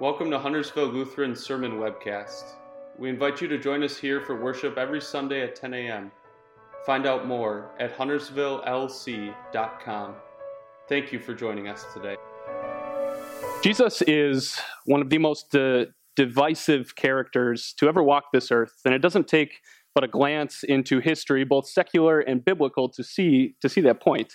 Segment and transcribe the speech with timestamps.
[0.00, 2.52] Welcome to Huntersville Lutheran Sermon Webcast.
[2.98, 6.12] We invite you to join us here for worship every Sunday at 10 a.m.
[6.86, 10.14] Find out more at huntersvillelc.com.
[10.88, 12.14] Thank you for joining us today.
[13.60, 18.94] Jesus is one of the most uh, divisive characters to ever walk this earth, and
[18.94, 19.58] it doesn't take
[19.96, 24.34] but a glance into history, both secular and biblical, to see to see that point.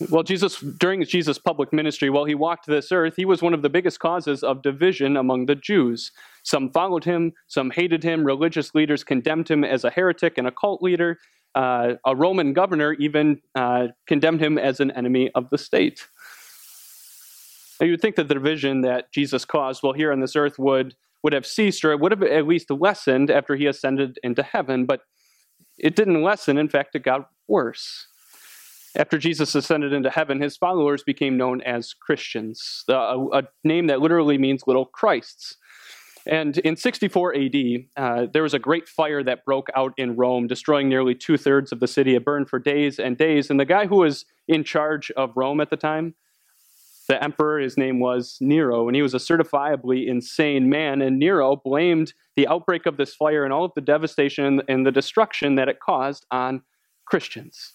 [0.00, 3.62] Well, Jesus, during Jesus' public ministry, while he walked this earth, he was one of
[3.62, 6.12] the biggest causes of division among the Jews.
[6.44, 8.22] Some followed him, some hated him.
[8.24, 11.18] Religious leaders condemned him as a heretic and a cult leader.
[11.56, 16.06] Uh, a Roman governor even uh, condemned him as an enemy of the state.
[17.80, 20.60] Now, you would think that the division that Jesus caused while here on this earth
[20.60, 20.94] would,
[21.24, 24.86] would have ceased or it would have at least lessened after he ascended into heaven,
[24.86, 25.00] but
[25.76, 26.56] it didn't lessen.
[26.56, 28.06] In fact, it got worse.
[28.96, 34.38] After Jesus ascended into heaven, his followers became known as Christians, a, name that literally
[34.38, 35.56] means little Christs.
[36.26, 37.54] And in 64 AD,
[37.96, 41.72] uh, there was a great fire that broke out in Rome, destroying nearly two thirds
[41.72, 42.14] of the city.
[42.14, 43.50] It burned for days and days.
[43.50, 46.14] And the guy who was in charge of Rome at the time,
[47.08, 51.00] the emperor, his name was Nero, and he was a certifiably insane man.
[51.00, 54.92] And Nero blamed the outbreak of this fire and all of the devastation and the
[54.92, 56.62] destruction that it caused on
[57.06, 57.72] Christians.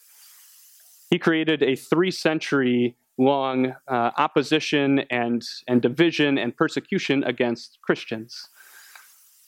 [1.14, 8.50] He created a three century long uh, opposition and, and division and persecution against Christians.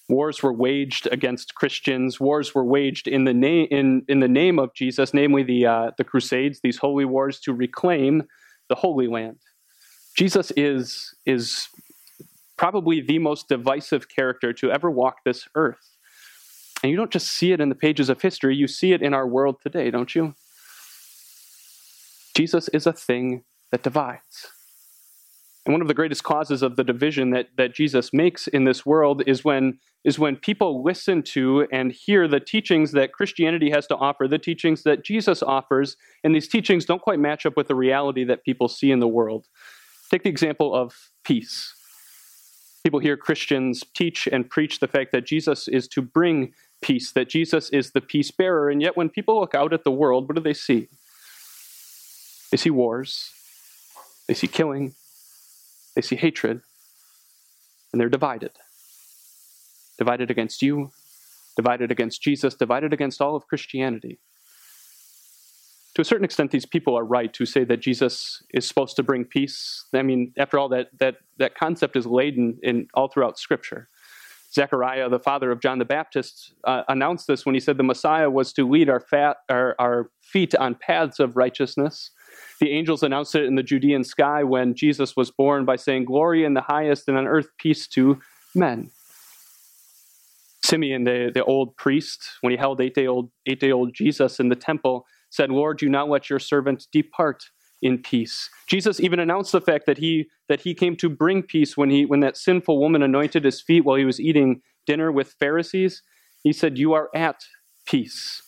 [0.08, 2.20] Wars were waged against Christians.
[2.20, 5.92] Wars were waged in the, na- in, in the name of Jesus, namely the, uh,
[5.98, 8.22] the Crusades, these holy wars to reclaim
[8.70, 9.40] the Holy Land.
[10.16, 11.68] Jesus is, is
[12.58, 15.98] probably the most divisive character to ever walk this earth.
[16.84, 19.16] And you don't just see it in the pages of history, you see it in
[19.16, 20.36] our world today, don't you?
[22.36, 24.52] Jesus is a thing that divides.
[25.66, 28.86] And one of the greatest causes of the division that, that Jesus makes in this
[28.86, 33.88] world is when, is when people listen to and hear the teachings that Christianity has
[33.88, 37.68] to offer, the teachings that Jesus offers, and these teachings don't quite match up with
[37.68, 39.48] the reality that people see in the world.
[40.12, 41.74] Take the example of peace.
[42.84, 46.54] People hear Christians teach and preach the fact that Jesus is to bring
[46.84, 49.90] peace, that Jesus is the peace bearer, and yet when people look out at the
[49.90, 50.90] world, what do they see?
[52.56, 53.34] They see wars,
[54.30, 54.96] they see killing,
[55.94, 56.62] they see hatred,
[57.92, 58.52] and they're divided.
[59.98, 60.92] Divided against you,
[61.58, 64.20] divided against Jesus, divided against all of Christianity.
[65.96, 69.04] To a certain extent, these people are right who say that Jesus is supposed to
[69.04, 69.84] bring peace.
[69.94, 73.90] I mean, after all, that, that, that concept is laden in all throughout Scripture.
[74.54, 78.30] Zechariah, the father of John the Baptist, uh, announced this when he said the Messiah
[78.30, 82.12] was to lead our, fat, our, our feet on paths of righteousness
[82.60, 86.44] the angels announced it in the Judean sky when Jesus was born by saying, Glory
[86.44, 88.20] in the highest and on earth peace to
[88.54, 88.92] men.
[90.64, 94.40] Simeon, the, the old priest, when he held eight day old, eight day old Jesus
[94.40, 97.44] in the temple, said, Lord, do not let your servant depart
[97.82, 98.50] in peace.
[98.68, 102.06] Jesus even announced the fact that he that he came to bring peace when he
[102.06, 106.02] when that sinful woman anointed his feet while he was eating dinner with Pharisees.
[106.44, 107.42] He said, You are at
[107.86, 108.42] peace.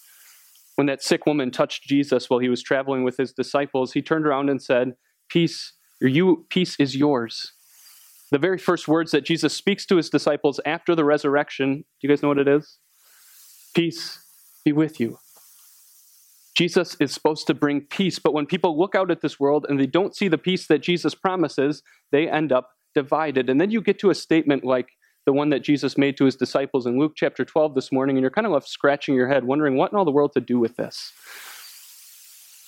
[0.78, 4.28] When that sick woman touched Jesus while he was traveling with his disciples, he turned
[4.28, 4.94] around and said,
[5.28, 7.54] Peace, you, peace is yours.
[8.30, 12.10] The very first words that Jesus speaks to his disciples after the resurrection, do you
[12.10, 12.78] guys know what it is?
[13.74, 14.20] Peace
[14.64, 15.18] be with you.
[16.56, 19.80] Jesus is supposed to bring peace, but when people look out at this world and
[19.80, 23.50] they don't see the peace that Jesus promises, they end up divided.
[23.50, 24.90] And then you get to a statement like,
[25.28, 28.22] the one that Jesus made to his disciples in Luke chapter 12 this morning, and
[28.22, 30.58] you're kind of left scratching your head, wondering what in all the world to do
[30.58, 31.12] with this.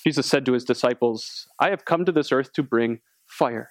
[0.05, 3.69] Jesus said to his disciples, I have come to this earth to bring fire.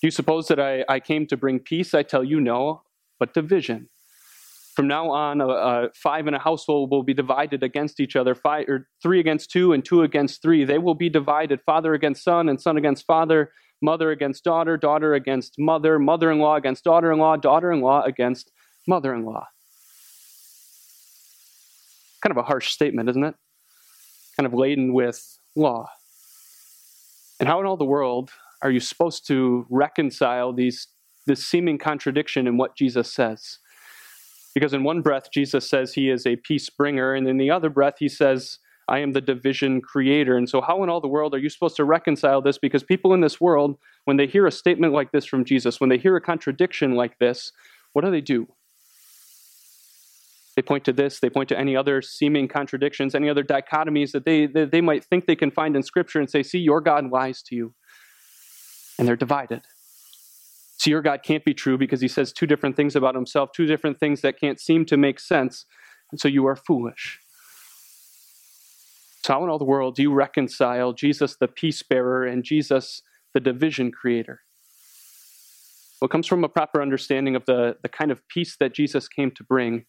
[0.00, 1.92] Do you suppose that I, I came to bring peace?
[1.92, 2.84] I tell you, no,
[3.18, 3.90] but division.
[4.74, 8.34] From now on, a, a five in a household will be divided against each other,
[8.34, 10.64] five, or three against two and two against three.
[10.64, 13.50] They will be divided, father against son and son against father
[13.82, 17.80] mother against daughter, daughter against mother, mother in law against daughter in law, daughter in
[17.80, 18.50] law against
[18.86, 19.46] mother in law.
[22.22, 23.34] Kind of a harsh statement, isn't it?
[24.36, 25.88] Kind of laden with law.
[27.38, 28.30] And how in all the world
[28.62, 30.88] are you supposed to reconcile these,
[31.26, 33.58] this seeming contradiction in what Jesus says?
[34.54, 37.70] Because in one breath, Jesus says he is a peace bringer, and in the other
[37.70, 38.58] breath, he says,
[38.90, 40.36] I am the division creator.
[40.36, 42.58] And so, how in all the world are you supposed to reconcile this?
[42.58, 45.88] Because people in this world, when they hear a statement like this from Jesus, when
[45.88, 47.52] they hear a contradiction like this,
[47.92, 48.48] what do they do?
[50.56, 54.24] They point to this, they point to any other seeming contradictions, any other dichotomies that
[54.24, 57.08] they, that they might think they can find in Scripture and say, See, your God
[57.10, 57.74] lies to you.
[58.98, 59.62] And they're divided.
[60.78, 63.66] So your God can't be true because he says two different things about himself, two
[63.66, 65.64] different things that can't seem to make sense.
[66.10, 67.20] And so you are foolish.
[69.24, 73.02] So, how in all the world do you reconcile Jesus, the peace bearer, and Jesus,
[73.34, 74.40] the division creator?
[76.00, 79.08] Well, it comes from a proper understanding of the, the kind of peace that Jesus
[79.08, 79.84] came to bring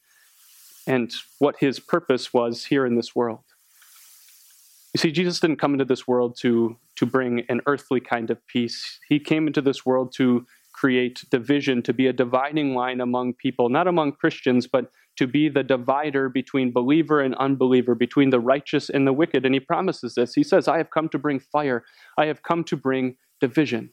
[0.86, 3.44] and what his purpose was here in this world.
[4.94, 8.46] You see, Jesus didn't come into this world to, to bring an earthly kind of
[8.48, 9.00] peace.
[9.08, 13.70] He came into this world to create division, to be a dividing line among people,
[13.70, 18.90] not among Christians, but to be the divider between believer and unbeliever, between the righteous
[18.90, 19.46] and the wicked.
[19.46, 20.34] And he promises this.
[20.34, 21.84] He says, I have come to bring fire,
[22.18, 23.92] I have come to bring division.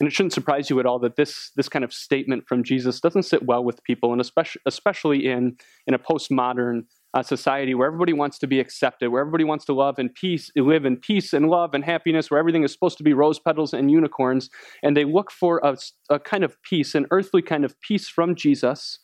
[0.00, 3.00] And it shouldn't surprise you at all that this, this kind of statement from Jesus
[3.00, 5.56] doesn't sit well with people, and especially, especially in,
[5.88, 6.84] in a postmodern
[7.14, 10.52] uh, society where everybody wants to be accepted, where everybody wants to love and peace,
[10.54, 13.72] live in peace and love and happiness, where everything is supposed to be rose petals
[13.72, 14.50] and unicorns.
[14.84, 15.76] And they look for a,
[16.08, 19.00] a kind of peace, an earthly kind of peace from Jesus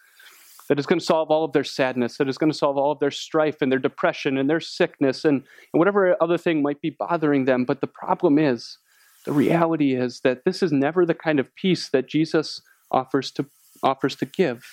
[0.69, 2.93] that is going to solve all of their sadness, that is going to solve all
[2.93, 6.81] of their strife and their depression and their sickness and, and whatever other thing might
[6.81, 7.65] be bothering them.
[7.65, 8.79] But the problem is,
[9.25, 13.47] the reality is that this is never the kind of peace that Jesus offers to,
[13.83, 14.65] offers to give.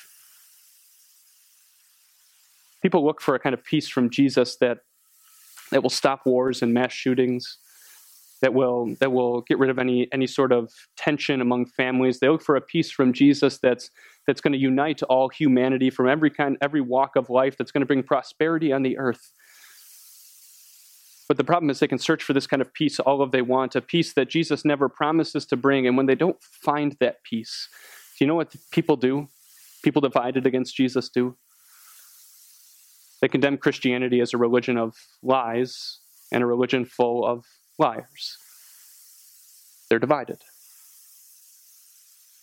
[2.81, 4.79] People look for a kind of peace from Jesus that,
[5.71, 7.57] that will stop wars and mass shootings,
[8.41, 12.19] that will, that will get rid of any, any sort of tension among families.
[12.19, 13.91] They look for a peace from Jesus that's,
[14.25, 17.81] that's going to unite all humanity from every kind, every walk of life, that's going
[17.81, 19.31] to bring prosperity on the earth.
[21.27, 23.41] But the problem is they can search for this kind of peace all of they
[23.41, 25.87] want, a peace that Jesus never promises to bring.
[25.87, 27.69] And when they don't find that peace,
[28.17, 29.29] do you know what people do?
[29.83, 31.37] People divided against Jesus do.
[33.21, 35.99] They condemn Christianity as a religion of lies
[36.31, 37.45] and a religion full of
[37.81, 38.37] liars.
[39.89, 40.37] They're divided.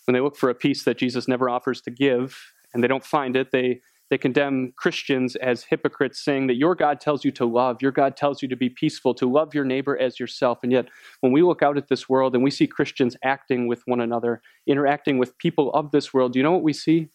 [0.05, 2.37] When they look for a peace that Jesus never offers to give
[2.73, 6.99] and they don't find it, they they condemn Christians as hypocrites, saying that your God
[6.99, 9.95] tells you to love, your God tells you to be peaceful, to love your neighbor
[9.97, 10.59] as yourself.
[10.63, 10.87] And yet,
[11.21, 14.41] when we look out at this world and we see Christians acting with one another,
[14.65, 17.09] interacting with people of this world, do you know what we see?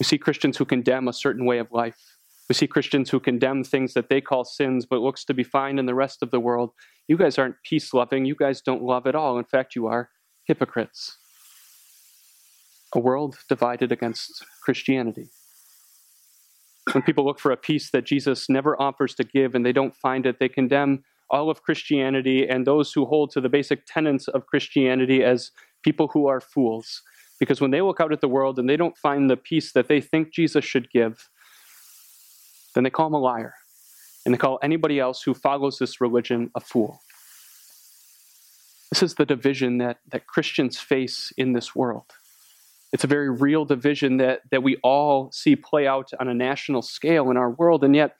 [0.00, 2.07] We see Christians who condemn a certain way of life.
[2.48, 5.78] We see Christians who condemn things that they call sins, but looks to be fine
[5.78, 6.72] in the rest of the world.
[7.06, 8.24] You guys aren't peace loving.
[8.24, 9.38] You guys don't love at all.
[9.38, 10.08] In fact, you are
[10.46, 11.18] hypocrites.
[12.94, 15.28] A world divided against Christianity.
[16.92, 19.94] When people look for a peace that Jesus never offers to give and they don't
[19.94, 24.26] find it, they condemn all of Christianity and those who hold to the basic tenets
[24.28, 25.50] of Christianity as
[25.84, 27.02] people who are fools.
[27.38, 29.88] Because when they look out at the world and they don't find the peace that
[29.88, 31.28] they think Jesus should give,
[32.78, 33.54] then they call him a liar.
[34.24, 37.02] And they call anybody else who follows this religion a fool.
[38.92, 42.04] This is the division that, that Christians face in this world.
[42.92, 46.82] It's a very real division that, that we all see play out on a national
[46.82, 47.82] scale in our world.
[47.82, 48.16] And yet,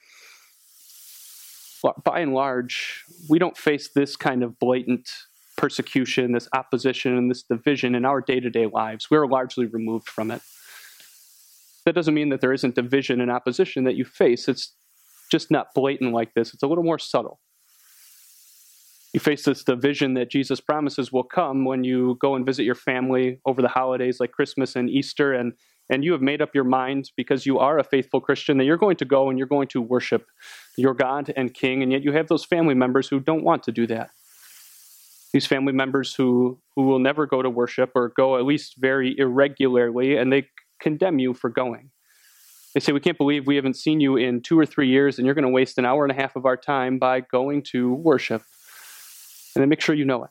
[2.02, 5.08] by and large, we don't face this kind of blatant
[5.56, 9.08] persecution, this opposition, and this division in our day to day lives.
[9.08, 10.42] We're largely removed from it.
[11.88, 14.46] That doesn't mean that there isn't division and opposition that you face.
[14.46, 14.74] It's
[15.32, 17.40] just not blatant like this, it's a little more subtle.
[19.14, 22.74] You face this division that Jesus promises will come when you go and visit your
[22.74, 25.54] family over the holidays like Christmas and Easter, and,
[25.88, 28.76] and you have made up your mind because you are a faithful Christian that you're
[28.76, 30.26] going to go and you're going to worship
[30.76, 33.72] your God and King, and yet you have those family members who don't want to
[33.72, 34.10] do that.
[35.32, 39.18] These family members who, who will never go to worship or go at least very
[39.18, 40.48] irregularly, and they
[40.80, 41.90] condemn you for going.
[42.74, 45.26] They say, We can't believe we haven't seen you in two or three years, and
[45.26, 47.92] you're going to waste an hour and a half of our time by going to
[47.92, 48.42] worship
[49.54, 50.30] and then make sure you know it.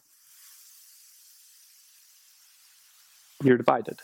[3.43, 3.99] You're divided.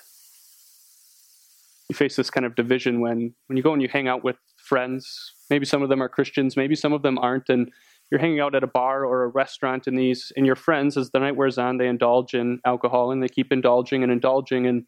[1.89, 4.37] You face this kind of division when, when you go and you hang out with
[4.57, 5.33] friends.
[5.49, 7.71] Maybe some of them are Christians, maybe some of them aren't, and
[8.11, 11.11] you're hanging out at a bar or a restaurant, and these and your friends, as
[11.11, 14.85] the night wears on, they indulge in alcohol and they keep indulging and indulging, and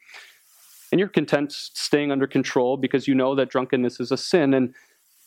[0.96, 4.74] and you're content staying under control because you know that drunkenness is a sin, and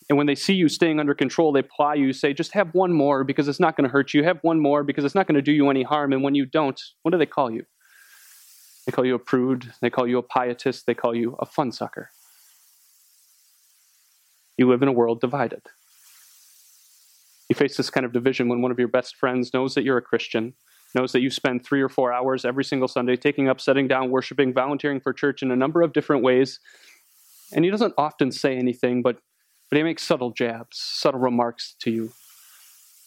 [0.08, 2.90] and when they see you staying under control, they ply you, say, just have one
[2.90, 4.25] more because it's not going to hurt you.
[4.25, 6.14] Have one more because it's not going to do you any harm.
[6.14, 7.66] And when you don't, what do they call you?
[8.87, 9.70] They call you a prude.
[9.82, 10.87] They call you a pietist.
[10.87, 12.08] They call you a fun sucker.
[14.56, 15.60] You live in a world divided.
[17.50, 19.98] You face this kind of division when one of your best friends knows that you're
[19.98, 20.54] a Christian,
[20.95, 24.11] knows that you spend three or four hours every single Sunday taking up, setting down,
[24.11, 26.61] worshiping, volunteering for church in a number of different ways.
[27.52, 29.18] And he doesn't often say anything, but
[29.71, 32.12] but he makes subtle jabs, subtle remarks to you.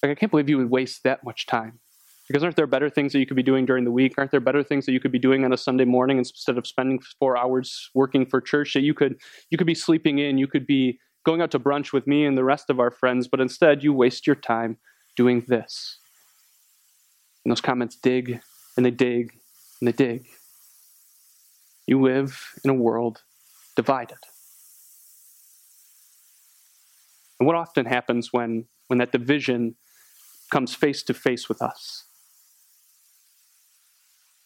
[0.04, 1.80] Like, I can't believe you would waste that much time.
[2.28, 4.14] Because aren't there better things that you could be doing during the week?
[4.18, 6.66] Aren't there better things that you could be doing on a Sunday morning instead of
[6.66, 8.74] spending four hours working for church?
[8.74, 9.20] That you could
[9.50, 12.38] you could be sleeping in, you could be going out to brunch with me and
[12.38, 14.78] the rest of our friends, but instead you waste your time
[15.16, 15.98] doing this.
[17.44, 18.42] And those comments dig
[18.78, 19.34] and they dig
[19.80, 20.28] and they dig.
[21.88, 23.24] You live in a world
[23.76, 24.20] divided.
[27.40, 29.76] And what often happens when, when that division
[30.52, 32.06] comes face to face with us?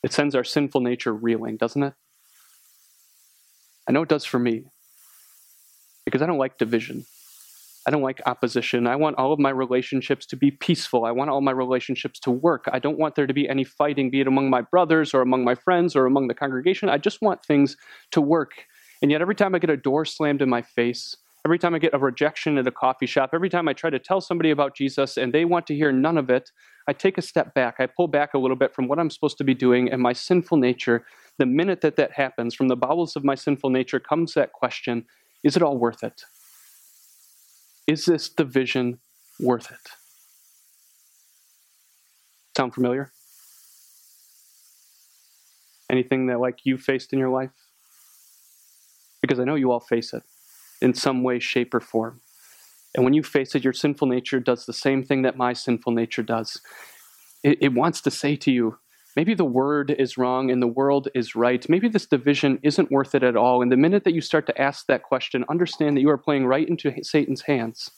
[0.01, 1.93] It sends our sinful nature reeling, doesn't it?
[3.87, 4.63] I know it does for me
[6.05, 7.05] because I don't like division.
[7.87, 8.87] I don't like opposition.
[8.87, 11.05] I want all of my relationships to be peaceful.
[11.05, 12.65] I want all my relationships to work.
[12.71, 15.43] I don't want there to be any fighting, be it among my brothers or among
[15.43, 16.89] my friends or among the congregation.
[16.89, 17.77] I just want things
[18.11, 18.65] to work.
[19.01, 21.15] And yet, every time I get a door slammed in my face,
[21.45, 23.99] every time I get a rejection at a coffee shop, every time I try to
[23.99, 26.49] tell somebody about Jesus and they want to hear none of it,
[26.87, 27.75] I take a step back.
[27.77, 30.13] I pull back a little bit from what I'm supposed to be doing, and my
[30.13, 31.05] sinful nature,
[31.37, 35.05] the minute that that happens, from the bowels of my sinful nature comes that question
[35.43, 36.23] is it all worth it?
[37.87, 38.99] Is this division
[39.39, 39.91] worth it?
[42.57, 43.11] Sound familiar?
[45.89, 47.51] Anything that like you faced in your life?
[49.21, 50.23] Because I know you all face it
[50.81, 52.21] in some way, shape, or form.
[52.95, 55.91] And when you face it, your sinful nature does the same thing that my sinful
[55.93, 56.61] nature does.
[57.43, 58.79] It, it wants to say to you,
[59.15, 61.67] maybe the word is wrong and the world is right.
[61.69, 63.61] Maybe this division isn't worth it at all.
[63.61, 66.45] And the minute that you start to ask that question, understand that you are playing
[66.45, 67.91] right into Satan's hands.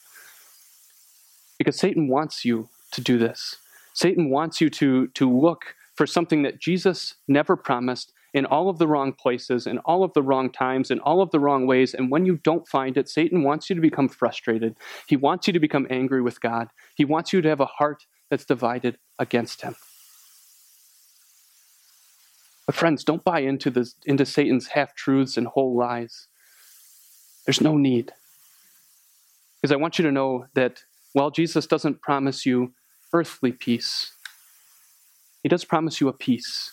[1.58, 3.56] Because Satan wants you to do this.
[3.94, 8.78] Satan wants you to, to look for something that Jesus never promised in all of
[8.78, 11.96] the wrong places, in all of the wrong times, in all of the wrong ways.
[11.96, 14.76] And when you don't find it, Satan wants you to become frustrated.
[15.08, 16.68] He wants you to become angry with God.
[16.96, 19.76] He wants you to have a heart that's divided against him.
[22.68, 26.28] But friends, don't buy into this into Satan's half truths and whole lies.
[27.46, 28.12] There's no need.
[29.62, 30.84] Because I want you to know that
[31.14, 32.74] while Jesus doesn't promise you
[33.14, 34.12] earthly peace,
[35.42, 36.72] he does promise you a peace.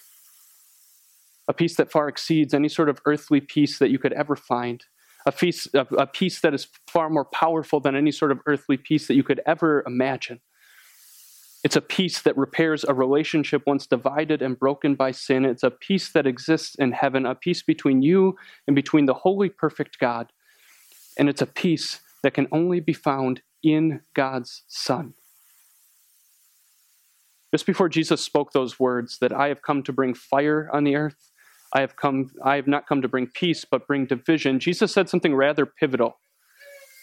[1.46, 4.84] A peace that far exceeds any sort of earthly peace that you could ever find.
[5.26, 8.76] A peace, a, a peace that is far more powerful than any sort of earthly
[8.76, 10.40] peace that you could ever imagine.
[11.64, 15.46] It's a peace that repairs a relationship once divided and broken by sin.
[15.46, 19.48] It's a peace that exists in heaven, a peace between you and between the holy,
[19.48, 20.30] perfect God.
[21.18, 25.14] And it's a peace that can only be found in God's Son.
[27.50, 30.96] Just before Jesus spoke those words, that I have come to bring fire on the
[30.96, 31.30] earth,
[31.72, 34.60] I have come I have not come to bring peace, but bring division.
[34.60, 36.18] Jesus said something rather pivotal.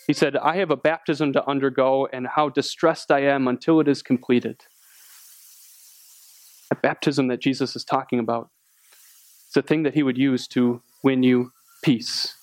[0.08, 3.88] He said, I have a baptism to undergo, and how distressed I am until it
[3.88, 4.62] is completed.
[6.70, 8.50] That baptism that Jesus is talking about,
[9.48, 11.52] it's a thing that he would use to win you
[11.84, 12.36] peace.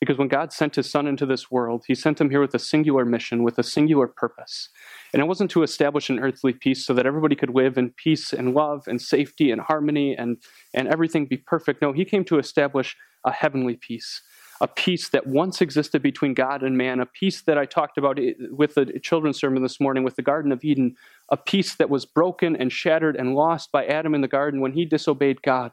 [0.00, 2.58] Because when God sent his son into this world, he sent him here with a
[2.58, 4.68] singular mission, with a singular purpose.
[5.12, 8.32] And it wasn't to establish an earthly peace so that everybody could live in peace
[8.32, 10.36] and love and safety and harmony and,
[10.74, 11.80] and everything be perfect.
[11.80, 14.20] No, he came to establish a heavenly peace
[14.64, 18.18] a peace that once existed between God and man, a peace that I talked about
[18.50, 20.96] with the children's sermon this morning with the Garden of Eden,
[21.28, 24.72] a peace that was broken and shattered and lost by Adam in the garden when
[24.72, 25.72] he disobeyed God.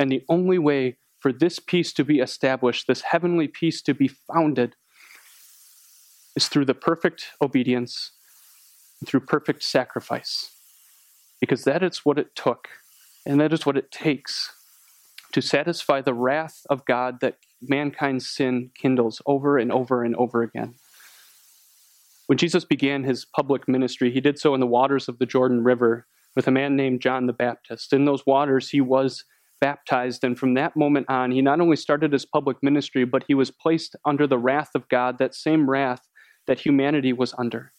[0.00, 4.08] And the only way for this peace to be established, this heavenly peace to be
[4.08, 4.74] founded,
[6.34, 8.10] is through the perfect obedience
[8.98, 10.50] and through perfect sacrifice.
[11.38, 12.66] Because that is what it took,
[13.24, 14.52] and that is what it takes
[15.30, 20.42] to satisfy the wrath of God that mankind's sin kindles over and over and over
[20.42, 20.74] again.
[22.26, 25.64] When Jesus began his public ministry, he did so in the waters of the Jordan
[25.64, 27.92] River with a man named John the Baptist.
[27.92, 29.24] In those waters, he was
[29.60, 33.34] baptized, and from that moment on, he not only started his public ministry, but he
[33.34, 36.00] was placed under the wrath of God, that same wrath
[36.46, 37.72] that humanity was under.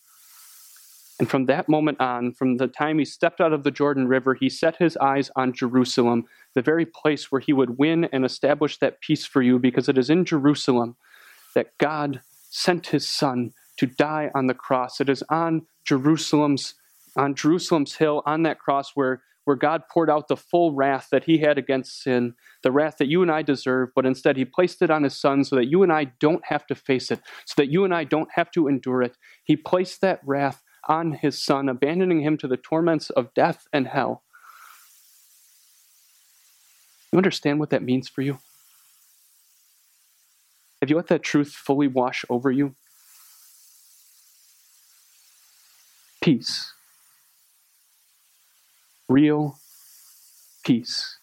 [1.23, 4.33] And from that moment on, from the time he stepped out of the Jordan River,
[4.33, 8.77] he set his eyes on Jerusalem, the very place where he would win and establish
[8.79, 10.97] that peace for you, because it is in Jerusalem
[11.55, 14.99] that God sent his son to die on the cross.
[14.99, 16.73] It is on Jerusalem's
[17.15, 21.23] on Jerusalem's hill on that cross where where God poured out the full wrath that
[21.23, 24.81] he had against sin, the wrath that you and I deserve, but instead he placed
[24.81, 27.53] it on his son so that you and I don't have to face it, so
[27.57, 29.15] that you and I don't have to endure it.
[29.45, 33.87] He placed that wrath on his son, abandoning him to the torments of death and
[33.87, 34.23] hell.
[37.11, 38.39] You understand what that means for you?
[40.81, 42.75] Have you let that truth fully wash over you?
[46.21, 46.73] Peace.
[49.09, 49.59] real
[50.65, 51.19] peace.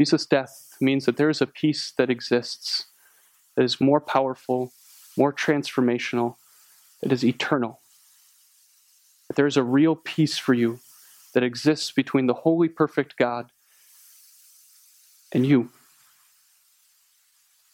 [0.00, 2.86] Jesus' death means that there is a peace that exists
[3.56, 4.72] that is more powerful,
[5.16, 6.36] more transformational,
[7.02, 7.80] that is eternal.
[9.28, 10.80] That there is a real peace for you
[11.34, 13.50] that exists between the holy, perfect God
[15.32, 15.70] and you.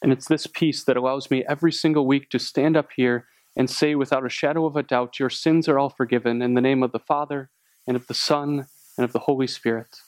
[0.00, 3.68] And it's this peace that allows me every single week to stand up here and
[3.68, 6.82] say without a shadow of a doubt, Your sins are all forgiven in the name
[6.82, 7.50] of the Father,
[7.86, 8.66] and of the Son,
[8.96, 10.00] and of the Holy Spirit.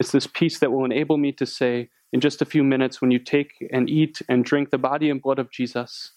[0.00, 3.12] It's this peace that will enable me to say, in just a few minutes, when
[3.12, 6.12] you take and eat and drink the body and blood of Jesus,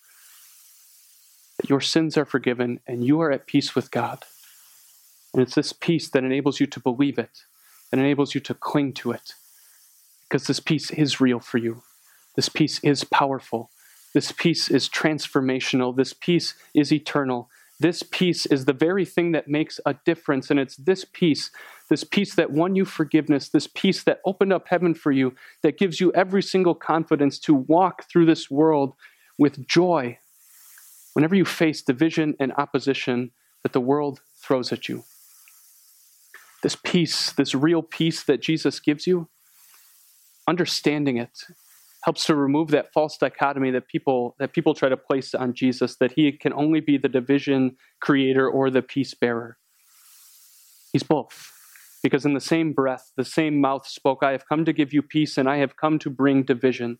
[1.57, 4.23] that your sins are forgiven and you are at peace with God.
[5.33, 7.43] And it's this peace that enables you to believe it,
[7.91, 9.33] that enables you to cling to it,
[10.27, 11.83] because this peace is real for you.
[12.35, 13.69] This peace is powerful.
[14.13, 15.95] This peace is transformational.
[15.95, 17.49] This peace is eternal.
[17.79, 20.49] This peace is the very thing that makes a difference.
[20.49, 21.51] And it's this peace,
[21.89, 25.77] this peace that won you forgiveness, this peace that opened up heaven for you, that
[25.77, 28.95] gives you every single confidence to walk through this world
[29.37, 30.17] with joy
[31.17, 33.31] whenever you face division and opposition
[33.63, 35.03] that the world throws at you.
[36.61, 39.27] This peace, this real peace that Jesus gives you,
[40.47, 41.39] understanding it
[42.03, 45.95] helps to remove that false dichotomy that people that people try to place on Jesus
[45.95, 49.57] that he can only be the division creator or the peace bearer.
[50.93, 51.51] He's both.
[52.03, 55.01] Because in the same breath, the same mouth spoke, I have come to give you
[55.01, 56.99] peace and I have come to bring division.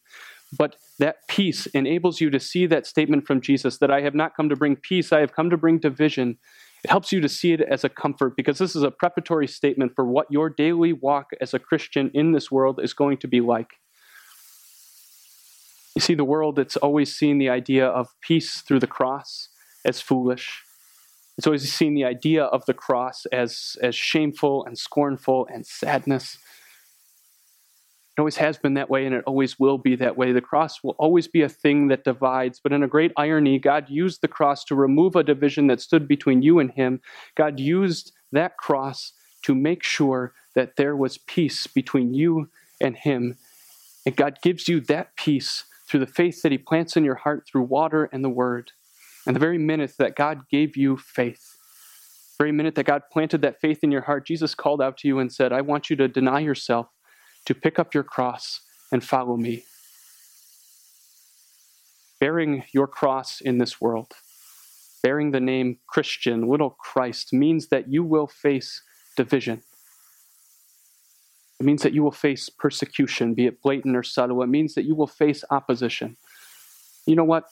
[0.55, 4.35] But that peace enables you to see that statement from Jesus that I have not
[4.35, 6.37] come to bring peace, I have come to bring division.
[6.83, 9.93] It helps you to see it as a comfort because this is a preparatory statement
[9.95, 13.41] for what your daily walk as a Christian in this world is going to be
[13.41, 13.71] like.
[15.95, 19.49] You see, the world, it's always seen the idea of peace through the cross
[19.83, 20.63] as foolish.
[21.37, 26.37] It's always seen the idea of the cross as, as shameful and scornful and sadness.
[28.17, 30.31] It always has been that way, and it always will be that way.
[30.31, 33.91] The cross will always be a thing that divides, but in a great irony, God
[33.91, 36.99] used the cross to remove a division that stood between you and Him.
[37.35, 42.49] God used that cross to make sure that there was peace between you
[42.81, 43.37] and Him.
[44.03, 47.45] And God gives you that peace through the faith that He plants in your heart
[47.47, 48.71] through water and the Word.
[49.27, 51.55] And the very minute that God gave you faith,
[52.39, 55.07] the very minute that God planted that faith in your heart, Jesus called out to
[55.07, 56.87] you and said, I want you to deny yourself,
[57.47, 58.59] to pick up your cross
[58.91, 59.63] and follow me.
[62.19, 64.11] Bearing your cross in this world,
[65.01, 68.81] bearing the name Christian, little Christ, means that you will face
[69.15, 69.61] division.
[71.57, 74.43] It means that you will face persecution, be it blatant or subtle.
[74.43, 76.17] It means that you will face opposition.
[77.05, 77.45] You know what?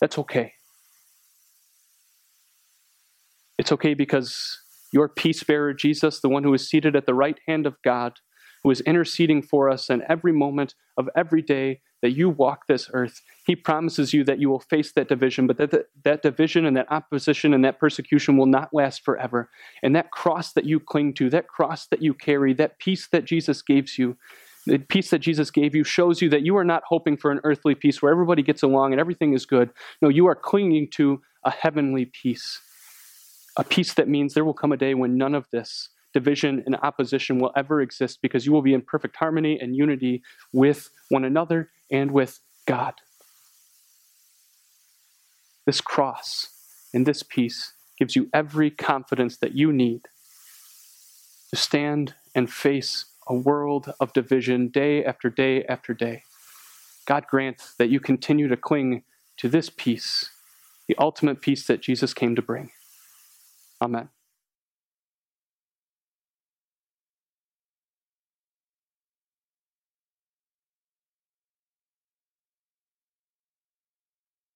[0.00, 0.54] That's okay.
[3.58, 4.62] It's okay because
[4.92, 8.20] your peace bearer, Jesus, the one who is seated at the right hand of God,
[8.62, 12.90] who is interceding for us in every moment of every day that you walk this
[12.92, 16.66] earth, he promises you that you will face that division, but that, that that division
[16.66, 19.50] and that opposition and that persecution will not last forever.
[19.82, 23.24] And that cross that you cling to, that cross that you carry, that peace that
[23.24, 24.16] Jesus gives you,
[24.66, 27.40] the peace that Jesus gave you shows you that you are not hoping for an
[27.44, 29.70] earthly peace where everybody gets along and everything is good.
[30.02, 32.60] No, you are clinging to a heavenly peace.
[33.56, 36.76] A peace that means there will come a day when none of this division and
[36.76, 41.24] opposition will ever exist because you will be in perfect harmony and unity with one
[41.24, 42.94] another and with God.
[45.66, 46.48] This cross
[46.94, 50.02] and this peace gives you every confidence that you need
[51.50, 56.22] to stand and face a world of division day after day after day.
[57.06, 59.02] God grant that you continue to cling
[59.38, 60.30] to this peace,
[60.88, 62.70] the ultimate peace that Jesus came to bring.
[63.80, 64.15] Amen.